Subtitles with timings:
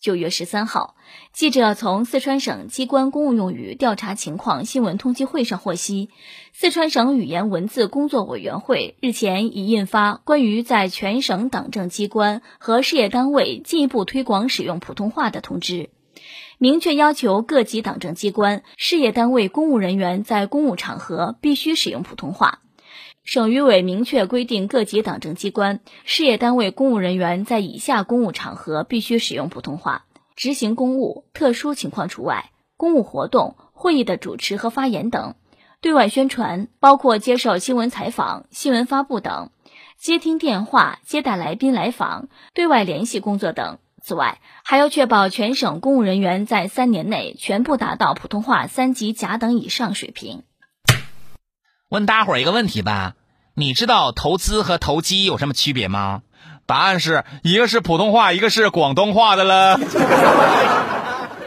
[0.00, 0.94] 九月十三号，
[1.34, 6.08] 记者从四川省机关公务用语调查情况新闻通气会上获悉，
[6.54, 15.90] 四川省语言文字工作委员会日前已印发关于在全省党政机关和事业单位进一步推广使用普通话的通知，
[16.56, 22.60] 明确要求各级党政机关、事业单位公务人员在公务场合必须使用普通话。
[23.30, 30.04] 省语委明确规定，各级党政机关、事业单位公务人员在以下公务场合必须使用普通话：
[30.34, 35.34] 执行公务，特殊情况除外；公务活动、会议的主持和发言等；
[35.80, 39.52] 对外宣传，包括接受新闻采访、新闻发布等；
[39.96, 43.78] 接听电话、接待来宾来访、对外联系工作等。
[44.02, 50.42] 此外，还要确保全省公务人员在三年内全部达到普通话三级甲等以上水平。
[51.88, 53.16] 问大伙儿一个问题吧，
[53.60, 56.22] 你知道投资和投机有什么区别吗？
[56.64, 59.78] 答案是一个是普通话，一个是广东话的了。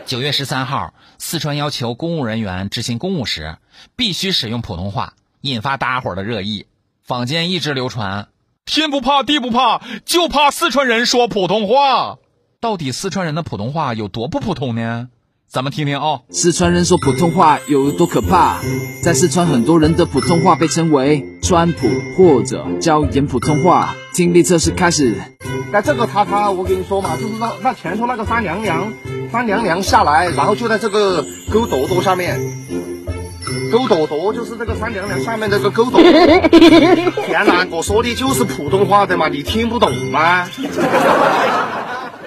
[0.06, 3.58] 九月十三号，四川要求公务人员执行公务时
[3.96, 6.68] 必须使用普通话，引发大伙儿的热议。
[7.02, 8.28] 坊间一直流传：
[8.64, 12.20] 天不怕地不怕，就怕四川人说普通话。
[12.60, 15.10] 到底四川人的普通话有多不普通呢？
[15.50, 18.58] 咱们听听哦，四川人说普通话有多可怕？
[19.04, 23.94] 在四川，很多人的普通话被称为川普或者椒盐普通话。
[24.16, 25.16] 听力测试开始。
[25.72, 28.92] 那这个他他，我跟你说嘛，就是那那前头那个三娘娘，
[29.32, 32.40] 三娘娘下来，然后就在这个沟朵朵下面。
[33.72, 36.02] 沟朵朵就是这个三娘娘下面这个沟垛。
[37.26, 40.48] 天哪，我说的就是普通话的嘛，你听不懂吗？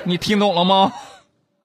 [0.04, 0.92] 你听懂了吗？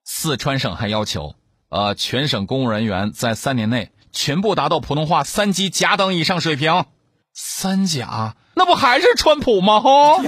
[0.04, 1.34] 四川省还要求。
[1.72, 6.84] 呃，全省公务人员在三年内全部达到普通话三级甲等以上水平。
[7.32, 9.80] 三甲，那不还是川普吗？
[9.80, 10.22] 哈！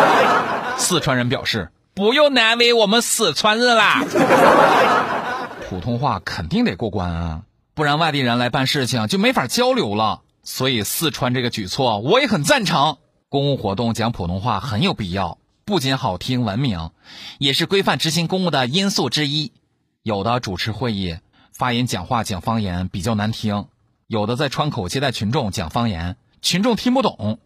[0.78, 4.02] 四川人表示不用难为我们四川人啦。
[5.68, 7.42] 普通话肯定得过关啊，
[7.74, 10.22] 不然外地人来办事情就没法交流了。
[10.42, 12.96] 所以四川这个举措我也很赞成。
[13.28, 16.92] 公务活动讲普通话很有必要，不仅好听文明，
[17.36, 19.52] 也是规范执行公务的因素之一。
[20.02, 21.16] 有的主持会议、
[21.52, 23.68] 发言讲话讲方言比较难听；
[24.06, 27.38] 有的在窗口接待群众讲方言，群众听不懂；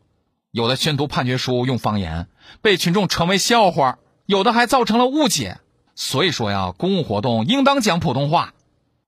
[0.51, 2.29] 有的宣读判决书用方言，
[2.61, 5.59] 被群众传为笑话；有的还造成了误解。
[5.95, 8.55] 所以说呀，公务活动应当讲普通话。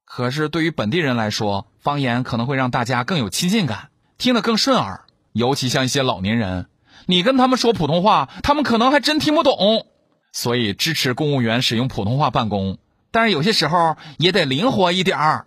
[0.05, 5.05] 可是对于本地人来说，方言可能会让大家更有亲近感，听得更顺耳。
[5.32, 6.66] 尤其像一些老年人，
[7.06, 9.87] 你跟他们说普通话，他们可能还真听不懂。
[10.32, 12.78] 所以支持公务员使用普通话办公。
[13.14, 15.47] 但是有些时候也得灵活一点儿。